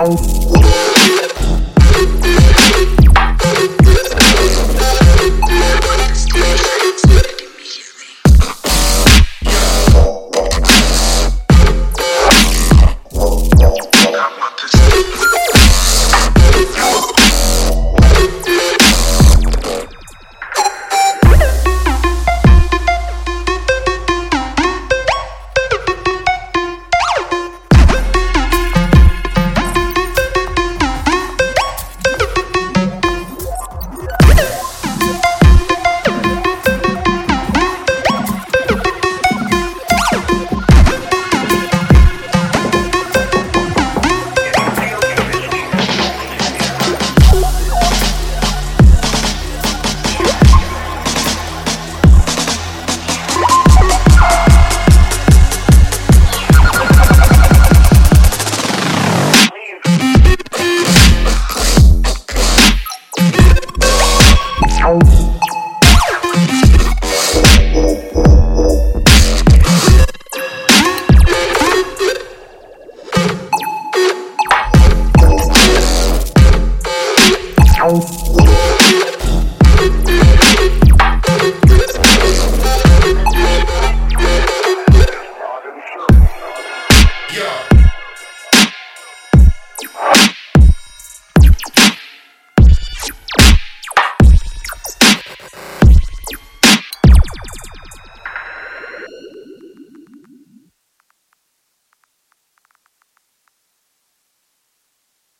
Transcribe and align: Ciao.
Ciao. 0.00 0.39